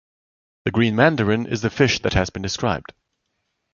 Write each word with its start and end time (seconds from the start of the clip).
The 0.65 0.71
green 0.71 0.95
mandarin 0.95 1.45
is 1.45 1.61
the 1.61 1.69
fish 1.69 1.99
that 1.99 2.13
has 2.13 2.31
been 2.31 2.41
described. 2.41 2.91